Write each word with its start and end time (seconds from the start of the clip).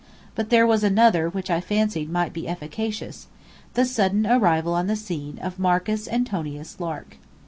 But 0.33 0.49
there 0.49 0.65
was 0.65 0.83
another 0.83 1.29
which 1.29 1.51
I 1.51 1.61
fancied 1.61 2.09
might 2.09 2.33
be 2.33 2.47
efficacious; 2.47 3.27
the 3.75 3.85
sudden 3.85 4.25
arrival 4.25 4.73
on 4.73 4.87
the 4.87 4.95
scene 4.95 5.37
of 5.43 5.59
Marcus 5.59 6.07
Antonius 6.07 6.79
Lark. 6.79 7.17